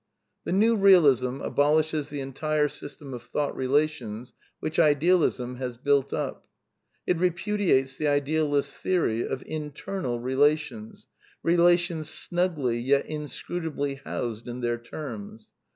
The 0.45 0.51
New 0.51 0.75
Eealism 0.77 1.45
abolishes 1.45 2.07
the 2.07 2.21
entire 2.21 2.67
system 2.67 3.13
of 3.13 3.21
thought 3.21 3.55
relations 3.55 4.33
which 4.59 4.79
Idealism 4.79 5.57
has 5.57 5.77
built 5.77 6.11
up. 6.11 6.47
It 7.05 7.17
repudiates 7.17 7.97
the 7.97 8.07
idealist's 8.07 8.75
theory 8.75 9.21
of" 9.23 9.43
internal" 9.59 10.19
relations, 10.19 11.05
relations 11.43 12.09
snugly, 12.09 12.79
yet 12.79 13.05
inscrutably 13.05 14.01
housed 14.03 14.47
in 14.47 14.61
their 14.61 14.79
"terms." 14.79 15.51